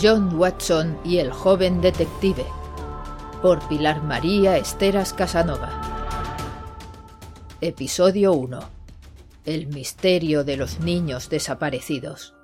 John 0.00 0.36
Watson 0.38 0.98
y 1.04 1.18
el 1.18 1.32
joven 1.32 1.80
detective 1.80 2.44
por 3.40 3.66
Pilar 3.66 4.02
María 4.02 4.58
Esteras 4.58 5.14
Casanova. 5.14 5.70
Episodio 7.62 8.34
1. 8.34 8.60
El 9.46 9.68
misterio 9.68 10.44
de 10.44 10.58
los 10.58 10.80
niños 10.80 11.30
desaparecidos. 11.30 12.34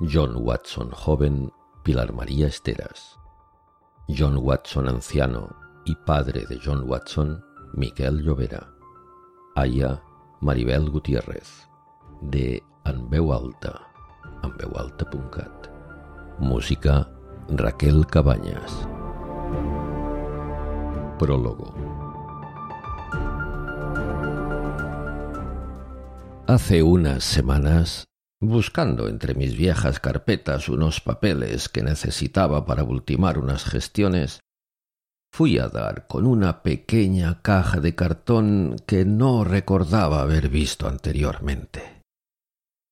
John 0.00 0.36
Watson 0.36 0.90
joven, 0.92 1.52
Pilar 1.82 2.14
María 2.14 2.46
Esteras. 2.46 3.18
John 4.08 4.38
Watson 4.38 4.88
anciano 4.88 5.54
y 5.84 5.94
padre 5.94 6.46
de 6.48 6.58
John 6.64 6.88
Watson, 6.88 7.44
Miquel 7.74 8.22
Llovera. 8.22 8.72
Aya 9.56 10.02
Maribel 10.40 10.88
Gutiérrez. 10.88 11.68
De 12.22 12.62
Anveu 12.84 13.32
Alta. 13.34 13.89
Música 16.38 17.08
Raquel 17.48 18.06
Cabañas. 18.06 18.88
Prólogo. 21.18 21.74
Hace 26.46 26.82
unas 26.82 27.24
semanas, 27.24 28.04
buscando 28.40 29.06
entre 29.08 29.34
mis 29.34 29.56
viejas 29.56 30.00
carpetas 30.00 30.68
unos 30.68 31.00
papeles 31.00 31.68
que 31.68 31.82
necesitaba 31.82 32.64
para 32.64 32.84
ultimar 32.84 33.38
unas 33.38 33.64
gestiones, 33.64 34.40
fui 35.32 35.58
a 35.58 35.68
dar 35.68 36.06
con 36.06 36.26
una 36.26 36.62
pequeña 36.62 37.42
caja 37.42 37.80
de 37.80 37.94
cartón 37.94 38.76
que 38.86 39.04
no 39.04 39.44
recordaba 39.44 40.22
haber 40.22 40.48
visto 40.48 40.88
anteriormente. 40.88 41.99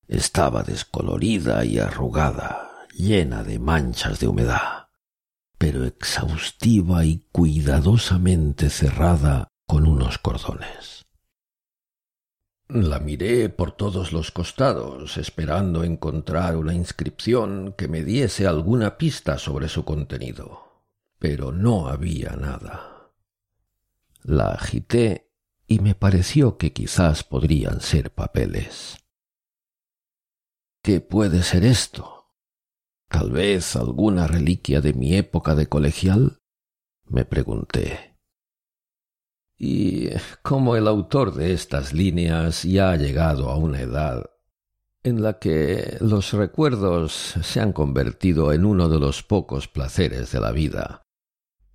Estaba 0.09 0.63
descolorida 0.63 1.63
y 1.63 1.79
arrugada, 1.79 2.69
llena 2.93 3.43
de 3.43 3.59
manchas 3.59 4.19
de 4.19 4.27
humedad, 4.27 4.89
pero 5.57 5.85
exhaustiva 5.85 7.05
y 7.05 7.25
cuidadosamente 7.31 8.69
cerrada 8.69 9.47
con 9.65 9.87
unos 9.87 10.17
cordones. 10.17 11.05
La 12.67 12.99
miré 12.99 13.47
por 13.47 13.71
todos 13.71 14.11
los 14.11 14.31
costados, 14.31 15.15
esperando 15.15 15.85
encontrar 15.85 16.57
una 16.57 16.73
inscripción 16.73 17.73
que 17.77 17.87
me 17.87 18.03
diese 18.03 18.47
alguna 18.47 18.97
pista 18.97 19.37
sobre 19.37 19.69
su 19.69 19.85
contenido 19.85 20.69
pero 21.19 21.51
no 21.51 21.87
había 21.87 22.31
nada. 22.31 23.11
La 24.23 24.51
agité 24.51 25.29
y 25.67 25.79
me 25.79 25.93
pareció 25.93 26.57
que 26.57 26.73
quizás 26.73 27.23
podrían 27.23 27.81
ser 27.81 28.11
papeles. 28.11 28.97
¿Qué 30.81 31.01
puede 31.01 31.43
ser 31.43 31.65
esto? 31.65 32.33
¿Tal 33.09 33.31
vez 33.31 33.75
alguna 33.75 34.27
reliquia 34.27 34.81
de 34.81 34.93
mi 34.93 35.15
época 35.15 35.55
de 35.55 35.67
colegial? 35.67 36.39
me 37.05 37.25
pregunté. 37.25 38.17
Y 39.57 40.09
como 40.41 40.75
el 40.75 40.87
autor 40.87 41.33
de 41.33 41.53
estas 41.53 41.91
líneas 41.91 42.63
ya 42.63 42.91
ha 42.91 42.95
llegado 42.95 43.49
a 43.49 43.57
una 43.57 43.81
edad 43.81 44.29
en 45.03 45.21
la 45.21 45.39
que 45.39 45.97
los 46.01 46.33
recuerdos 46.33 47.35
se 47.41 47.59
han 47.59 47.73
convertido 47.73 48.53
en 48.53 48.65
uno 48.65 48.89
de 48.89 48.99
los 48.99 49.23
pocos 49.23 49.67
placeres 49.67 50.31
de 50.31 50.39
la 50.39 50.51
vida, 50.51 51.03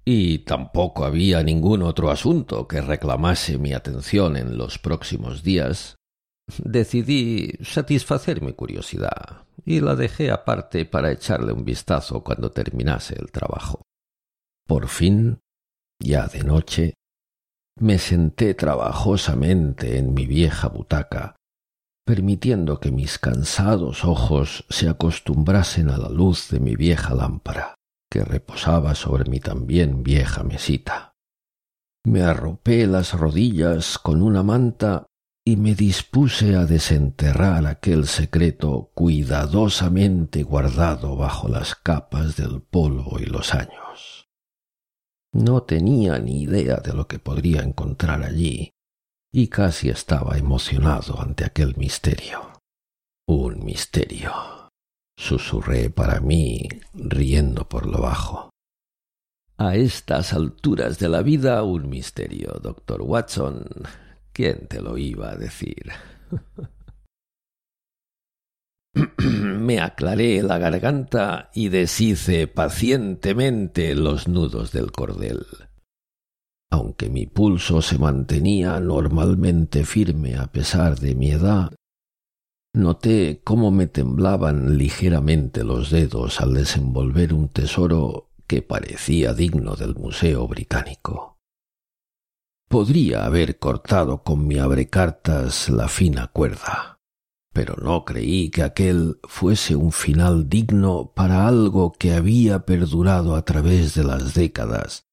y 0.04 0.40
tampoco 0.40 1.04
había 1.04 1.42
ningún 1.42 1.82
otro 1.82 2.10
asunto 2.10 2.68
que 2.68 2.82
reclamase 2.82 3.58
mi 3.58 3.72
atención 3.72 4.36
en 4.36 4.58
los 4.58 4.78
próximos 4.78 5.42
días, 5.42 5.96
decidí 6.62 7.52
satisfacer 7.62 8.42
mi 8.42 8.52
curiosidad 8.52 9.46
y 9.64 9.80
la 9.80 9.94
dejé 9.94 10.30
aparte 10.30 10.84
para 10.84 11.10
echarle 11.10 11.52
un 11.52 11.64
vistazo 11.64 12.22
cuando 12.22 12.50
terminase 12.50 13.16
el 13.18 13.30
trabajo. 13.30 13.82
Por 14.66 14.88
fin, 14.88 15.40
ya 16.00 16.26
de 16.26 16.42
noche, 16.42 16.94
me 17.78 17.98
senté 17.98 18.54
trabajosamente 18.54 19.98
en 19.98 20.14
mi 20.14 20.26
vieja 20.26 20.68
butaca, 20.68 21.36
permitiendo 22.06 22.78
que 22.78 22.90
mis 22.90 23.18
cansados 23.18 24.04
ojos 24.04 24.64
se 24.68 24.88
acostumbrasen 24.88 25.90
a 25.90 25.96
la 25.96 26.08
luz 26.08 26.50
de 26.50 26.60
mi 26.60 26.76
vieja 26.76 27.14
lámpara 27.14 27.74
que 28.14 28.22
reposaba 28.22 28.94
sobre 28.94 29.28
mi 29.28 29.40
también 29.40 30.04
vieja 30.04 30.44
mesita. 30.44 31.14
Me 32.06 32.22
arropé 32.22 32.86
las 32.86 33.12
rodillas 33.12 33.98
con 33.98 34.22
una 34.22 34.44
manta 34.44 35.08
y 35.46 35.56
me 35.56 35.74
dispuse 35.74 36.56
a 36.56 36.64
desenterrar 36.64 37.66
aquel 37.66 38.06
secreto 38.06 38.90
cuidadosamente 38.94 40.42
guardado 40.42 41.16
bajo 41.16 41.48
las 41.48 41.74
capas 41.74 42.36
del 42.36 42.62
polvo 42.62 43.18
y 43.20 43.26
los 43.26 43.54
años. 43.54 44.26
No 45.32 45.64
tenía 45.64 46.18
ni 46.18 46.42
idea 46.42 46.76
de 46.76 46.94
lo 46.94 47.06
que 47.06 47.18
podría 47.18 47.60
encontrar 47.62 48.22
allí, 48.22 48.70
y 49.32 49.48
casi 49.48 49.90
estaba 49.90 50.38
emocionado 50.38 51.20
ante 51.20 51.44
aquel 51.44 51.76
misterio. 51.76 52.52
Un 53.26 53.64
misterio 53.64 54.32
susurré 55.16 55.90
para 55.90 56.20
mí, 56.20 56.68
riendo 56.94 57.68
por 57.68 57.86
lo 57.86 58.00
bajo. 58.00 58.50
A 59.56 59.76
estas 59.76 60.32
alturas 60.32 60.98
de 60.98 61.08
la 61.08 61.22
vida 61.22 61.62
un 61.62 61.88
misterio, 61.88 62.58
doctor 62.62 63.02
Watson. 63.02 63.64
¿Quién 64.34 64.66
te 64.66 64.82
lo 64.82 64.98
iba 64.98 65.30
a 65.30 65.36
decir? 65.36 65.92
Me 69.30 69.80
aclaré 69.80 70.42
la 70.42 70.58
garganta 70.58 71.50
y 71.54 71.70
deshice 71.70 72.46
pacientemente 72.48 73.94
los 73.94 74.28
nudos 74.28 74.72
del 74.72 74.92
cordel. 74.92 75.46
Aunque 76.70 77.08
mi 77.08 77.26
pulso 77.26 77.80
se 77.80 77.96
mantenía 77.96 78.78
normalmente 78.80 79.84
firme 79.84 80.36
a 80.36 80.48
pesar 80.48 80.98
de 80.98 81.14
mi 81.14 81.30
edad, 81.30 81.72
Noté 82.74 83.40
cómo 83.44 83.70
me 83.70 83.86
temblaban 83.86 84.76
ligeramente 84.76 85.62
los 85.62 85.90
dedos 85.90 86.40
al 86.40 86.54
desenvolver 86.54 87.32
un 87.32 87.48
tesoro 87.48 88.30
que 88.48 88.62
parecía 88.62 89.32
digno 89.32 89.76
del 89.76 89.94
Museo 89.94 90.48
Británico. 90.48 91.33
Podría 92.74 93.24
haber 93.24 93.60
cortado 93.60 94.24
con 94.24 94.48
mi 94.48 94.58
abrecartas 94.58 95.68
la 95.68 95.86
fina 95.86 96.26
cuerda, 96.26 96.98
pero 97.52 97.76
no 97.76 98.04
creí 98.04 98.50
que 98.50 98.64
aquel 98.64 99.20
fuese 99.28 99.76
un 99.76 99.92
final 99.92 100.48
digno 100.48 101.12
para 101.14 101.46
algo 101.46 101.92
que 101.92 102.14
había 102.14 102.66
perdurado 102.66 103.36
a 103.36 103.44
través 103.44 103.94
de 103.94 104.02
las 104.02 104.34
décadas, 104.34 105.06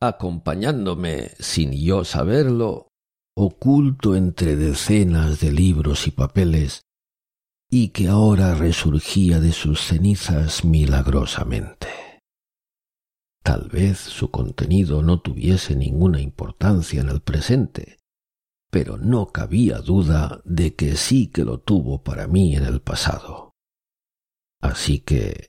acompañándome, 0.00 1.32
sin 1.38 1.72
yo 1.72 2.06
saberlo, 2.06 2.88
oculto 3.36 4.16
entre 4.16 4.56
decenas 4.56 5.40
de 5.40 5.52
libros 5.52 6.06
y 6.06 6.10
papeles, 6.10 6.80
y 7.70 7.88
que 7.88 8.08
ahora 8.08 8.54
resurgía 8.54 9.40
de 9.40 9.52
sus 9.52 9.82
cenizas 9.82 10.64
milagrosamente. 10.64 12.07
Tal 13.48 13.70
vez 13.70 13.98
su 13.98 14.30
contenido 14.30 15.00
no 15.00 15.22
tuviese 15.22 15.74
ninguna 15.74 16.20
importancia 16.20 17.00
en 17.00 17.08
el 17.08 17.22
presente, 17.22 17.96
pero 18.70 18.98
no 18.98 19.28
cabía 19.28 19.78
duda 19.78 20.42
de 20.44 20.74
que 20.74 20.96
sí 20.96 21.28
que 21.28 21.46
lo 21.46 21.58
tuvo 21.58 22.02
para 22.02 22.26
mí 22.26 22.54
en 22.56 22.64
el 22.66 22.82
pasado. 22.82 23.54
Así 24.60 24.98
que 24.98 25.48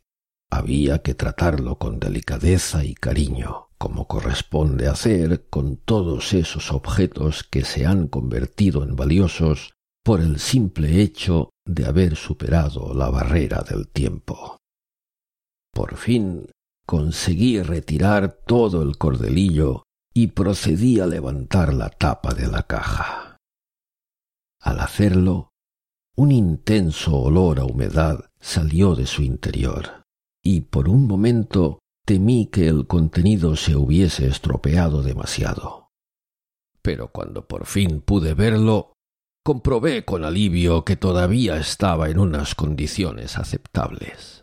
había 0.50 1.00
que 1.00 1.14
tratarlo 1.14 1.78
con 1.78 2.00
delicadeza 2.00 2.86
y 2.86 2.94
cariño 2.96 3.68
como 3.78 4.08
corresponde 4.08 4.88
hacer 4.88 5.50
con 5.50 5.76
todos 5.76 6.32
esos 6.32 6.72
objetos 6.72 7.44
que 7.44 7.66
se 7.66 7.86
han 7.86 8.08
convertido 8.08 8.86
en 8.86 8.96
valiosos 8.96 9.74
por 10.06 10.22
el 10.22 10.40
simple 10.40 11.02
hecho 11.02 11.50
de 11.66 11.86
haber 11.86 12.16
superado 12.16 12.94
la 12.94 13.10
barrera 13.10 13.62
del 13.70 13.90
tiempo. 13.90 14.56
Por 15.74 15.98
fin 15.98 16.48
conseguí 16.90 17.62
retirar 17.62 18.40
todo 18.48 18.82
el 18.82 18.98
cordelillo 18.98 19.84
y 20.12 20.26
procedí 20.26 21.00
a 21.00 21.06
levantar 21.06 21.72
la 21.72 21.92
tapa 21.92 22.34
de 22.34 22.48
la 22.48 22.64
caja. 22.64 23.38
Al 24.60 24.80
hacerlo, 24.80 25.52
un 26.18 26.32
intenso 26.32 27.16
olor 27.16 27.60
a 27.60 27.66
humedad 27.66 28.32
salió 28.40 28.96
de 28.96 29.06
su 29.06 29.22
interior, 29.22 30.02
y 30.44 30.62
por 30.62 30.90
un 30.90 31.06
momento 31.06 31.78
temí 32.08 32.48
que 32.48 32.68
el 32.68 32.88
contenido 32.88 33.56
se 33.56 33.76
hubiese 33.76 34.26
estropeado 34.26 35.04
demasiado. 35.04 35.90
Pero 36.82 37.10
cuando 37.12 37.48
por 37.48 37.68
fin 37.68 38.02
pude 38.02 38.34
verlo, 38.34 38.94
comprobé 39.46 40.06
con 40.06 40.24
alivio 40.24 40.86
que 40.86 40.96
todavía 40.96 41.58
estaba 41.58 42.10
en 42.10 42.18
unas 42.18 42.56
condiciones 42.56 43.38
aceptables. 43.38 44.39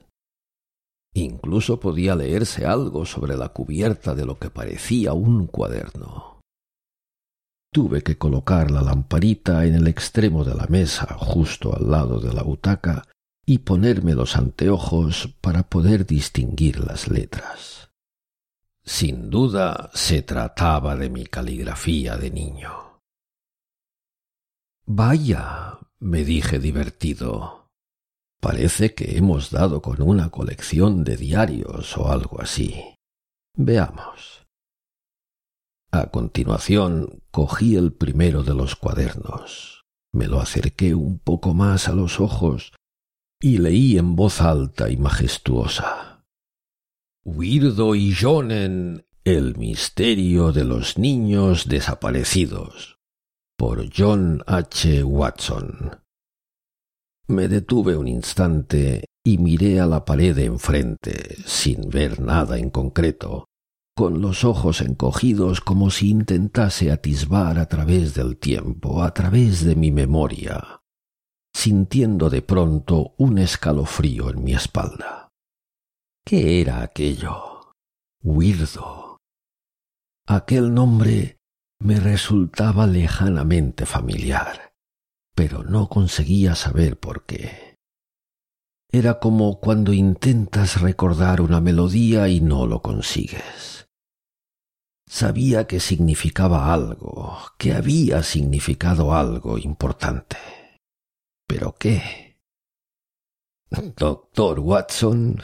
Incluso 1.17 1.81
podía 1.81 2.15
leerse 2.15 2.67
algo 2.67 3.07
sobre 3.07 3.39
la 3.39 3.49
cubierta 3.49 4.15
de 4.15 4.27
lo 4.27 4.39
que 4.39 4.51
parecía 4.51 5.15
un 5.15 5.47
cuaderno. 5.47 6.41
Tuve 7.73 8.03
que 8.03 8.19
colocar 8.19 8.71
la 8.71 8.83
lamparita 8.83 9.65
en 9.65 9.77
el 9.77 9.87
extremo 9.89 10.45
de 10.45 10.55
la 10.55 10.67
mesa, 10.67 11.17
justo 11.19 11.75
al 11.75 11.91
lado 11.91 12.21
de 12.21 12.35
la 12.35 12.43
butaca, 12.43 13.09
y 13.47 13.61
ponerme 13.61 14.15
los 14.15 14.37
anteojos 14.37 15.35
para 15.41 15.63
poder 15.63 16.05
distinguir 16.05 16.81
las 16.81 17.09
letras. 17.09 17.91
Sin 18.85 19.31
duda 19.31 19.91
se 19.95 20.21
trataba 20.21 20.97
de 20.97 21.09
mi 21.09 21.25
caligrafía 21.25 22.19
de 22.19 22.31
niño. 22.31 23.01
Vaya, 24.85 25.79
me 25.99 26.25
dije 26.25 26.59
divertido. 26.59 27.66
Parece 28.41 28.95
que 28.95 29.17
hemos 29.17 29.51
dado 29.51 29.83
con 29.83 30.03
una 30.03 30.31
colección 30.31 31.05
de 31.05 31.17
diarios 31.17 31.97
o 31.97 32.11
algo 32.11 32.41
así. 32.41 32.95
Veamos. 33.57 34.47
A 35.91 36.11
continuación 36.11 37.23
cogí 37.31 37.77
el 37.77 37.93
primero 37.93 38.43
de 38.43 38.55
los 38.55 38.77
cuadernos, 38.77 39.85
me 40.13 40.27
lo 40.27 40.41
acerqué 40.41 40.95
un 40.95 41.19
poco 41.19 41.55
más 41.55 41.89
a 41.89 41.93
los 41.93 42.21
ojos 42.21 42.73
y 43.41 43.59
leí 43.59 43.99
en 43.99 44.17
voz 44.17 44.41
alta 44.41 44.91
y 44.91 44.97
majestuosa. 44.97 46.25
Wirdo 47.25 47.95
y 47.95 48.15
Jonen, 48.15 49.07
el 49.25 49.57
misterio 49.57 50.53
de 50.53 50.65
los 50.65 50.97
niños 50.99 51.67
desaparecidos, 51.69 52.99
por 53.59 53.91
John 53.95 54.43
H. 54.47 55.03
Watson. 55.03 56.01
Me 57.29 57.49
detuve 57.49 57.97
un 57.97 58.07
instante 58.07 59.05
y 59.25 59.39
miré 59.39 59.81
a 59.81 59.87
la 59.87 60.05
pared 60.05 60.35
de 60.35 60.45
enfrente, 60.45 61.37
sin 61.45 61.91
ver 61.91 62.21
nada 62.21 62.59
en 62.59 62.71
concreto, 62.71 63.47
con 63.97 64.21
los 64.21 64.45
ojos 64.45 64.81
encogidos 64.81 65.61
como 65.61 65.91
si 65.91 66.11
intentase 66.11 66.93
atisbar 66.93 67.59
a 67.59 67.67
través 67.67 68.15
del 68.15 68.37
tiempo, 68.37 69.03
a 69.03 69.13
través 69.13 69.65
de 69.65 69.75
mi 69.75 69.91
memoria, 69.91 70.81
sintiendo 71.55 72.31
de 72.31 72.43
pronto 72.43 73.15
un 73.17 73.39
escalofrío 73.39 74.31
en 74.31 74.45
mi 74.45 74.53
espalda. 74.53 75.31
¿Qué 76.25 76.61
era 76.61 76.83
aquello? 76.83 77.73
Wirdo. 78.23 79.17
Aquel 80.29 80.75
nombre 80.75 81.39
me 81.81 81.99
resultaba 81.99 82.87
lejanamente 82.87 83.87
familiar, 83.87 84.66
pero 85.37 85.63
no 85.63 85.89
conseguía 85.89 86.55
saber 86.55 86.99
por 86.99 87.27
qué. 87.27 87.77
Era 88.91 89.21
como 89.21 89.61
cuando 89.61 89.93
intentas 89.93 90.81
recordar 90.81 91.43
una 91.43 91.61
melodía 91.61 92.29
y 92.29 92.41
no 92.41 92.67
lo 92.67 92.81
consigues. 92.81 93.87
Sabía 95.07 95.67
que 95.67 95.79
significaba 95.79 96.73
algo, 96.73 97.39
que 97.59 97.75
había 97.75 98.23
significado 98.23 99.15
algo 99.15 99.59
importante. 99.59 100.39
¿Pero 101.47 101.75
qué? 101.79 102.41
Doctor 103.71 104.61
Watson, 104.61 105.43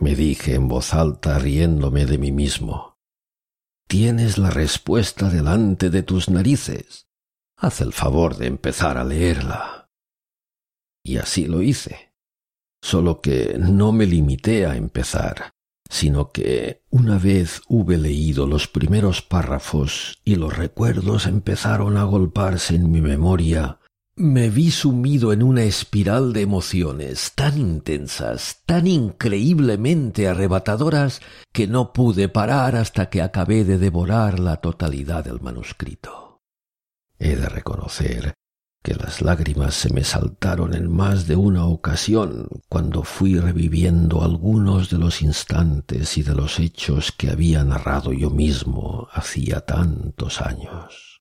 me 0.00 0.16
dije 0.16 0.56
en 0.56 0.66
voz 0.66 0.94
alta 0.94 1.38
riéndome 1.38 2.06
de 2.06 2.18
mí 2.18 2.32
mismo, 2.32 2.98
tienes 3.86 4.36
la 4.36 4.50
respuesta 4.50 5.30
delante 5.30 5.90
de 5.90 6.02
tus 6.02 6.28
narices. 6.28 7.07
Haz 7.60 7.80
el 7.80 7.92
favor 7.92 8.36
de 8.36 8.46
empezar 8.46 8.98
a 8.98 9.04
leerla. 9.04 9.90
Y 11.04 11.16
así 11.16 11.46
lo 11.46 11.60
hice. 11.60 12.12
Solo 12.80 13.20
que 13.20 13.56
no 13.58 13.90
me 13.90 14.06
limité 14.06 14.64
a 14.64 14.76
empezar, 14.76 15.50
sino 15.90 16.30
que 16.30 16.84
una 16.90 17.18
vez 17.18 17.62
hube 17.66 17.98
leído 17.98 18.46
los 18.46 18.68
primeros 18.68 19.22
párrafos 19.22 20.20
y 20.24 20.36
los 20.36 20.56
recuerdos 20.56 21.26
empezaron 21.26 21.96
a 21.96 22.04
golparse 22.04 22.76
en 22.76 22.92
mi 22.92 23.00
memoria, 23.00 23.80
me 24.14 24.50
vi 24.50 24.70
sumido 24.70 25.32
en 25.32 25.42
una 25.42 25.64
espiral 25.64 26.32
de 26.32 26.42
emociones 26.42 27.32
tan 27.34 27.58
intensas, 27.58 28.62
tan 28.66 28.86
increíblemente 28.86 30.28
arrebatadoras, 30.28 31.20
que 31.52 31.66
no 31.66 31.92
pude 31.92 32.28
parar 32.28 32.76
hasta 32.76 33.10
que 33.10 33.20
acabé 33.20 33.64
de 33.64 33.78
devorar 33.78 34.38
la 34.38 34.58
totalidad 34.58 35.24
del 35.24 35.40
manuscrito. 35.40 36.27
He 37.18 37.36
de 37.36 37.48
reconocer 37.48 38.34
que 38.82 38.94
las 38.94 39.20
lágrimas 39.22 39.74
se 39.74 39.92
me 39.92 40.04
saltaron 40.04 40.74
en 40.74 40.90
más 40.90 41.26
de 41.26 41.36
una 41.36 41.66
ocasión 41.66 42.48
cuando 42.68 43.02
fui 43.02 43.38
reviviendo 43.38 44.22
algunos 44.22 44.88
de 44.88 44.98
los 44.98 45.20
instantes 45.20 46.16
y 46.16 46.22
de 46.22 46.34
los 46.34 46.60
hechos 46.60 47.12
que 47.12 47.30
había 47.30 47.64
narrado 47.64 48.12
yo 48.12 48.30
mismo 48.30 49.08
hacía 49.12 49.60
tantos 49.62 50.40
años. 50.40 51.20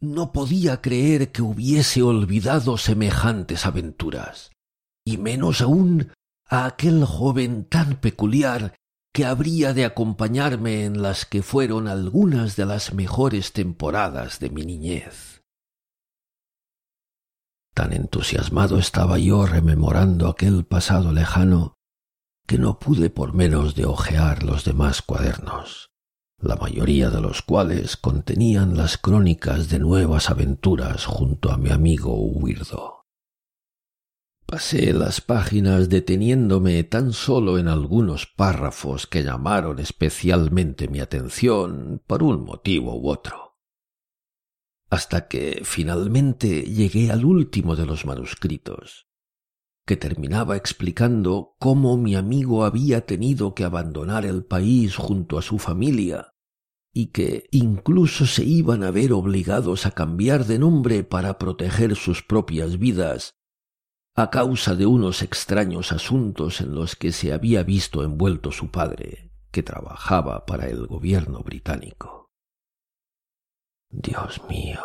No 0.00 0.32
podía 0.32 0.80
creer 0.80 1.32
que 1.32 1.42
hubiese 1.42 2.02
olvidado 2.02 2.76
semejantes 2.76 3.66
aventuras, 3.66 4.50
y 5.04 5.18
menos 5.18 5.60
aún 5.60 6.12
a 6.48 6.66
aquel 6.66 7.04
joven 7.04 7.64
tan 7.64 7.96
peculiar 7.96 8.74
que 9.16 9.24
habría 9.24 9.72
de 9.72 9.86
acompañarme 9.86 10.84
en 10.84 11.00
las 11.00 11.24
que 11.24 11.42
fueron 11.42 11.88
algunas 11.88 12.54
de 12.54 12.66
las 12.66 12.92
mejores 12.92 13.54
temporadas 13.54 14.40
de 14.40 14.50
mi 14.50 14.66
niñez. 14.66 15.42
Tan 17.72 17.94
entusiasmado 17.94 18.78
estaba 18.78 19.18
yo 19.18 19.46
rememorando 19.46 20.28
aquel 20.28 20.66
pasado 20.66 21.12
lejano 21.12 21.78
que 22.46 22.58
no 22.58 22.78
pude 22.78 23.08
por 23.08 23.32
menos 23.32 23.74
de 23.74 23.86
hojear 23.86 24.42
los 24.42 24.66
demás 24.66 25.00
cuadernos, 25.00 25.92
la 26.38 26.56
mayoría 26.56 27.08
de 27.08 27.22
los 27.22 27.40
cuales 27.40 27.96
contenían 27.96 28.76
las 28.76 28.98
crónicas 28.98 29.70
de 29.70 29.78
nuevas 29.78 30.28
aventuras 30.28 31.06
junto 31.06 31.50
a 31.50 31.56
mi 31.56 31.70
amigo 31.70 32.14
Huirdo. 32.16 32.95
Pasé 34.46 34.92
las 34.92 35.20
páginas 35.20 35.88
deteniéndome 35.88 36.84
tan 36.84 37.12
solo 37.12 37.58
en 37.58 37.66
algunos 37.66 38.26
párrafos 38.26 39.08
que 39.08 39.24
llamaron 39.24 39.80
especialmente 39.80 40.86
mi 40.86 41.00
atención 41.00 42.00
por 42.06 42.22
un 42.22 42.44
motivo 42.44 42.94
u 42.94 43.08
otro. 43.08 43.58
Hasta 44.88 45.26
que 45.26 45.62
finalmente 45.64 46.62
llegué 46.62 47.10
al 47.10 47.24
último 47.24 47.74
de 47.74 47.86
los 47.86 48.06
manuscritos, 48.06 49.08
que 49.84 49.96
terminaba 49.96 50.56
explicando 50.56 51.56
cómo 51.58 51.96
mi 51.96 52.14
amigo 52.14 52.64
había 52.64 53.04
tenido 53.04 53.52
que 53.52 53.64
abandonar 53.64 54.24
el 54.24 54.44
país 54.44 54.94
junto 54.94 55.38
a 55.38 55.42
su 55.42 55.58
familia 55.58 56.34
y 56.92 57.06
que 57.06 57.48
incluso 57.50 58.26
se 58.26 58.44
iban 58.44 58.84
a 58.84 58.92
ver 58.92 59.12
obligados 59.12 59.86
a 59.86 59.90
cambiar 59.90 60.44
de 60.44 60.60
nombre 60.60 61.02
para 61.02 61.36
proteger 61.36 61.96
sus 61.96 62.22
propias 62.22 62.78
vidas 62.78 63.35
a 64.18 64.30
causa 64.30 64.74
de 64.74 64.86
unos 64.86 65.20
extraños 65.20 65.92
asuntos 65.92 66.62
en 66.62 66.74
los 66.74 66.96
que 66.96 67.12
se 67.12 67.34
había 67.34 67.62
visto 67.62 68.02
envuelto 68.02 68.50
su 68.50 68.70
padre, 68.70 69.30
que 69.50 69.62
trabajaba 69.62 70.46
para 70.46 70.68
el 70.68 70.86
gobierno 70.86 71.40
británico. 71.40 72.30
Dios 73.90 74.40
mío, 74.48 74.80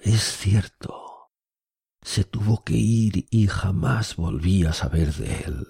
es 0.00 0.22
cierto. 0.38 1.30
Se 2.00 2.24
tuvo 2.24 2.64
que 2.64 2.72
ir 2.72 3.26
y 3.30 3.48
jamás 3.48 4.16
volví 4.16 4.64
a 4.64 4.72
saber 4.72 5.12
de 5.12 5.42
él. 5.42 5.66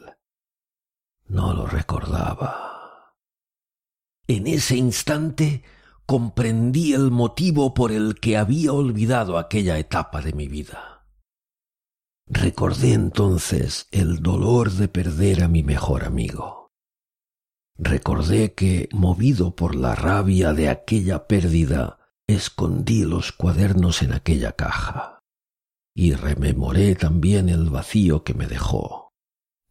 No 1.26 1.52
lo 1.52 1.66
recordaba. 1.66 3.16
En 4.28 4.46
ese 4.46 4.76
instante 4.76 5.64
comprendí 6.06 6.92
el 6.92 7.10
motivo 7.10 7.74
por 7.74 7.90
el 7.90 8.20
que 8.20 8.36
había 8.36 8.72
olvidado 8.72 9.36
aquella 9.36 9.78
etapa 9.78 10.20
de 10.20 10.32
mi 10.32 10.46
vida. 10.46 11.00
Recordé 12.32 12.92
entonces 12.92 13.88
el 13.90 14.22
dolor 14.22 14.70
de 14.70 14.87
perder 14.87 15.42
a 15.42 15.49
mi 15.49 15.64
mejor 15.64 16.04
amigo. 16.04 16.70
Recordé 17.76 18.54
que, 18.54 18.88
movido 18.92 19.56
por 19.56 19.75
la 19.75 19.96
rabia 19.96 20.52
de 20.52 20.68
aquella 20.68 21.26
pérdida, 21.26 21.99
escondí 22.28 23.02
los 23.02 23.32
cuadernos 23.32 24.02
en 24.02 24.12
aquella 24.12 24.52
caja 24.52 25.18
y 25.92 26.14
rememoré 26.14 26.94
también 26.94 27.49
el 27.49 27.68
vacío 27.68 28.22
que 28.22 28.34
me 28.34 28.46
dejó, 28.46 29.12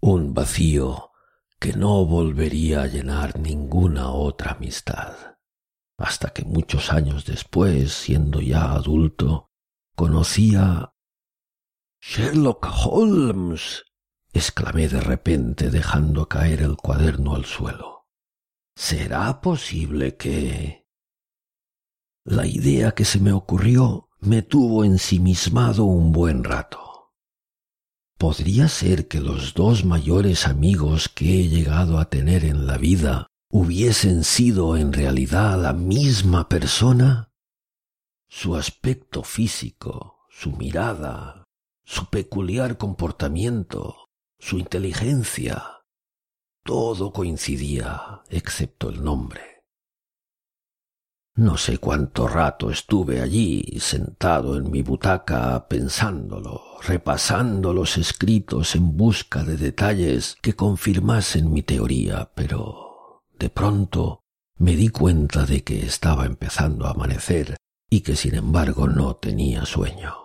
un 0.02 0.34
vacío 0.34 1.12
que 1.60 1.72
no 1.72 2.06
volvería 2.06 2.82
a 2.82 2.88
llenar 2.88 3.40
ninguna 3.40 4.12
otra 4.12 4.52
amistad, 4.52 5.16
hasta 5.98 6.32
que 6.32 6.44
muchos 6.44 6.92
años 6.92 7.26
después, 7.26 7.94
siendo 7.94 8.42
ya 8.42 8.74
adulto, 8.74 9.48
conocí 9.96 10.56
a 10.56 10.94
Sherlock 12.02 12.66
Holmes, 12.86 13.84
exclamé 14.32 14.88
de 14.88 15.02
repente 15.02 15.70
dejando 15.70 16.28
caer 16.28 16.62
el 16.62 16.78
cuaderno 16.78 17.36
al 17.36 17.46
suelo. 17.46 18.08
¿Será 18.76 19.42
posible 19.42 20.16
que... 20.16 20.88
La 22.24 22.46
idea 22.46 22.92
que 22.92 23.06
se 23.06 23.20
me 23.20 23.34
ocurrió 23.34 24.10
me 24.20 24.42
tuvo 24.42 24.86
ensimismado 24.86 25.86
un 25.86 26.12
buen 26.12 26.44
rato. 26.44 27.14
¿Podría 28.18 28.68
ser 28.68 29.08
que 29.08 29.22
los 29.22 29.54
dos 29.54 29.86
mayores 29.86 30.46
amigos 30.46 31.10
que 31.10 31.40
he 31.40 31.48
llegado 31.48 32.00
a 32.00 32.10
tener 32.10 32.44
en 32.44 32.68
la 32.68 32.78
vida 32.78 33.28
hubiesen 33.50 34.24
sido 34.24 34.78
en 34.78 34.94
realidad 34.94 35.62
la 35.62 35.74
misma 35.74 36.50
persona? 36.50 37.32
Su 38.28 38.56
aspecto 38.56 39.24
físico, 39.24 40.26
su 40.30 40.52
mirada, 40.52 41.39
su 41.90 42.06
peculiar 42.06 42.78
comportamiento, 42.78 43.96
su 44.38 44.60
inteligencia. 44.60 45.82
Todo 46.64 47.12
coincidía 47.12 48.22
excepto 48.30 48.90
el 48.90 49.04
nombre. 49.04 49.64
No 51.34 51.58
sé 51.58 51.80
cuánto 51.80 52.28
rato 52.28 52.70
estuve 52.70 53.22
allí 53.22 53.80
sentado 53.80 54.56
en 54.56 54.70
mi 54.70 54.84
butaca 54.84 55.68
pensándolo, 55.68 56.62
repasando 56.84 57.74
los 57.74 57.98
escritos 57.98 58.76
en 58.76 58.96
busca 58.96 59.44
de 59.44 59.58
detalles 59.58 60.38
que 60.44 60.54
confirmasen 60.54 61.52
mi 61.52 61.64
teoría, 61.64 62.30
pero 62.36 63.24
de 63.40 63.50
pronto 63.50 64.22
me 64.58 64.76
di 64.76 64.90
cuenta 64.90 65.48
de 65.48 65.64
que 65.64 65.84
estaba 65.88 66.28
empezando 66.28 66.86
a 66.86 66.92
amanecer 66.92 67.58
y 67.90 68.02
que 68.02 68.16
sin 68.16 68.36
embargo 68.36 68.88
no 68.88 69.16
tenía 69.16 69.66
sueño. 69.66 70.19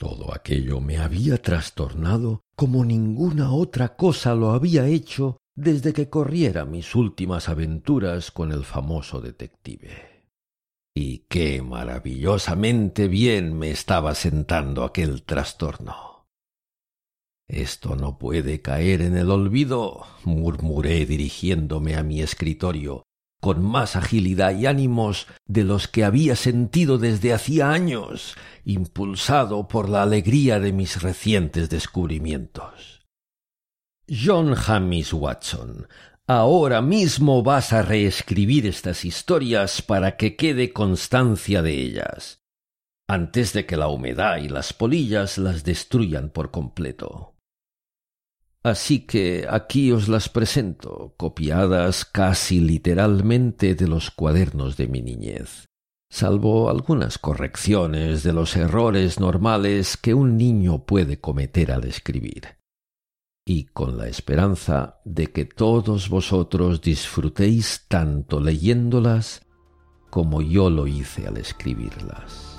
Todo 0.00 0.32
aquello 0.34 0.80
me 0.80 0.96
había 0.96 1.42
trastornado 1.42 2.40
como 2.56 2.86
ninguna 2.86 3.52
otra 3.52 3.96
cosa 3.96 4.34
lo 4.34 4.52
había 4.52 4.86
hecho 4.86 5.36
desde 5.54 5.92
que 5.92 6.08
corriera 6.08 6.64
mis 6.64 6.94
últimas 6.94 7.50
aventuras 7.50 8.30
con 8.30 8.50
el 8.50 8.64
famoso 8.64 9.20
detective. 9.20 10.24
Y 10.94 11.26
qué 11.28 11.60
maravillosamente 11.60 13.08
bien 13.08 13.58
me 13.58 13.70
estaba 13.70 14.14
sentando 14.14 14.84
aquel 14.84 15.22
trastorno. 15.22 16.26
Esto 17.46 17.94
no 17.94 18.16
puede 18.16 18.62
caer 18.62 19.02
en 19.02 19.18
el 19.18 19.30
olvido, 19.30 20.06
murmuré 20.24 21.04
dirigiéndome 21.04 21.96
a 21.96 22.02
mi 22.02 22.22
escritorio, 22.22 23.02
con 23.40 23.64
más 23.64 23.96
agilidad 23.96 24.56
y 24.56 24.66
ánimos 24.66 25.26
de 25.46 25.64
los 25.64 25.88
que 25.88 26.04
había 26.04 26.36
sentido 26.36 26.98
desde 26.98 27.32
hacía 27.32 27.70
años, 27.70 28.36
impulsado 28.64 29.66
por 29.66 29.88
la 29.88 30.02
alegría 30.02 30.60
de 30.60 30.72
mis 30.72 31.02
recientes 31.02 31.70
descubrimientos. 31.70 33.00
John 34.08 34.54
James 34.54 35.12
Watson, 35.12 35.88
ahora 36.26 36.82
mismo 36.82 37.42
vas 37.42 37.72
a 37.72 37.82
reescribir 37.82 38.66
estas 38.66 39.04
historias 39.04 39.82
para 39.82 40.16
que 40.16 40.36
quede 40.36 40.72
constancia 40.72 41.62
de 41.62 41.72
ellas, 41.72 42.42
antes 43.08 43.52
de 43.52 43.66
que 43.66 43.76
la 43.76 43.88
humedad 43.88 44.36
y 44.36 44.48
las 44.48 44.72
polillas 44.72 45.38
las 45.38 45.64
destruyan 45.64 46.28
por 46.30 46.50
completo. 46.50 47.29
Así 48.62 49.06
que 49.06 49.46
aquí 49.48 49.90
os 49.90 50.08
las 50.08 50.28
presento, 50.28 51.14
copiadas 51.16 52.04
casi 52.04 52.60
literalmente 52.60 53.74
de 53.74 53.88
los 53.88 54.10
cuadernos 54.10 54.76
de 54.76 54.86
mi 54.86 55.00
niñez, 55.00 55.66
salvo 56.10 56.68
algunas 56.68 57.16
correcciones 57.16 58.22
de 58.22 58.34
los 58.34 58.56
errores 58.56 59.18
normales 59.18 59.96
que 59.96 60.12
un 60.12 60.36
niño 60.36 60.84
puede 60.84 61.18
cometer 61.20 61.72
al 61.72 61.84
escribir, 61.84 62.58
y 63.46 63.64
con 63.64 63.96
la 63.96 64.08
esperanza 64.08 65.00
de 65.06 65.28
que 65.28 65.46
todos 65.46 66.10
vosotros 66.10 66.82
disfrutéis 66.82 67.86
tanto 67.88 68.40
leyéndolas 68.40 69.40
como 70.10 70.42
yo 70.42 70.68
lo 70.68 70.86
hice 70.86 71.26
al 71.26 71.38
escribirlas. 71.38 72.49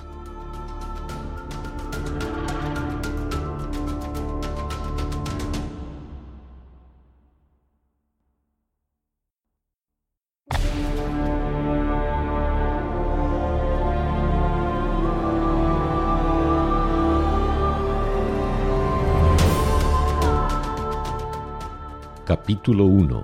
Capítulo 22.24 22.86
1 22.86 23.24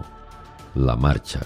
La 0.75 0.96
marcha 0.96 1.39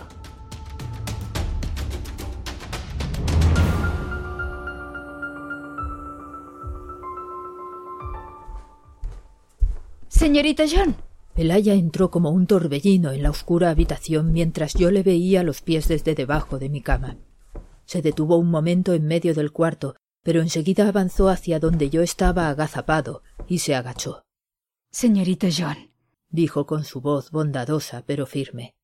Señorita 10.08 10.64
John. 10.72 10.96
Pelaya 11.36 11.74
entró 11.74 12.10
como 12.10 12.30
un 12.30 12.48
torbellino 12.48 13.12
en 13.12 13.22
la 13.22 13.30
oscura 13.30 13.70
habitación 13.70 14.32
mientras 14.32 14.74
yo 14.76 14.90
le 14.90 15.04
veía 15.04 15.44
los 15.44 15.62
pies 15.62 15.90
desde 15.90 16.16
debajo 16.16 16.58
de 16.58 16.70
mi 16.70 16.80
cama. 16.80 17.18
Se 17.84 18.02
detuvo 18.02 18.38
un 18.38 18.50
momento 18.50 18.94
en 18.94 19.06
medio 19.08 19.34
del 19.34 19.52
cuarto, 19.52 19.98
pero 20.24 20.40
enseguida 20.40 20.88
avanzó 20.88 21.28
hacia 21.28 21.60
donde 21.60 21.90
yo 21.90 22.02
estaba 22.02 22.48
agazapado 22.48 23.24
y 23.46 23.60
se 23.60 23.76
agachó. 23.76 24.24
Señorita 24.90 25.48
John, 25.56 25.91
dijo 26.32 26.66
con 26.66 26.84
su 26.84 27.02
voz 27.02 27.30
bondadosa 27.32 28.04
pero 28.06 28.26
firme. 28.26 28.76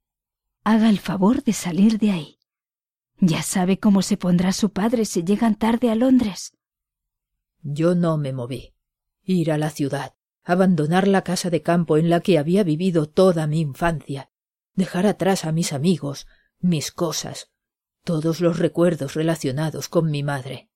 Haga 0.63 0.89
el 0.89 0.99
favor 0.99 1.43
de 1.43 1.53
salir 1.53 1.97
de 1.97 2.11
ahí. 2.11 2.37
Ya 3.19 3.41
sabe 3.41 3.79
cómo 3.79 4.01
se 4.01 4.17
pondrá 4.17 4.51
su 4.51 4.71
padre 4.71 5.05
si 5.05 5.23
llegan 5.23 5.55
tarde 5.55 5.89
a 5.89 5.95
Londres. 5.95 6.53
Yo 7.63 7.95
no 7.95 8.17
me 8.17 8.33
moví. 8.33 8.75
Ir 9.23 9.51
a 9.51 9.57
la 9.57 9.71
ciudad, 9.71 10.13
abandonar 10.43 11.07
la 11.07 11.23
casa 11.23 11.49
de 11.49 11.61
campo 11.61 11.97
en 11.97 12.09
la 12.09 12.21
que 12.21 12.37
había 12.37 12.63
vivido 12.63 13.07
toda 13.07 13.47
mi 13.47 13.59
infancia, 13.59 14.29
dejar 14.75 15.07
atrás 15.07 15.43
a 15.45 15.51
mis 15.51 15.73
amigos, 15.73 16.27
mis 16.59 16.91
cosas, 16.91 17.51
todos 18.03 18.39
los 18.39 18.59
recuerdos 18.59 19.15
relacionados 19.15 19.89
con 19.89 20.09
mi 20.09 20.23
madre. 20.23 20.69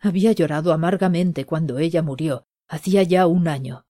Había 0.00 0.32
llorado 0.32 0.72
amargamente 0.72 1.44
cuando 1.46 1.78
ella 1.78 2.02
murió, 2.02 2.46
hacía 2.66 3.02
ya 3.02 3.26
un 3.26 3.46
año. 3.46 3.86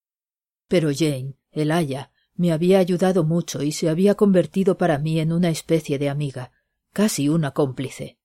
Pero 0.68 0.90
Jane, 0.94 1.37
el 1.50 1.71
aya 1.71 2.11
me 2.35 2.52
había 2.52 2.78
ayudado 2.78 3.25
mucho 3.25 3.62
y 3.62 3.73
se 3.73 3.88
había 3.88 4.14
convertido 4.14 4.76
para 4.76 4.99
mí 4.99 5.21
en 5.21 5.33
una 5.33 5.50
especie 5.50 5.99
de 5.99 6.09
amiga, 6.09 6.50
casi 6.92 7.28
una 7.28 7.52
cómplice. 7.52 8.18